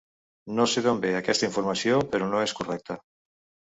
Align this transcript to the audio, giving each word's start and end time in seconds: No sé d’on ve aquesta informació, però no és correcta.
No 0.59 0.65
sé 0.71 0.83
d’on 0.85 1.03
ve 1.05 1.13
aquesta 1.19 1.51
informació, 1.51 2.03
però 2.17 2.35
no 2.35 2.45
és 2.51 2.59
correcta. 2.63 3.03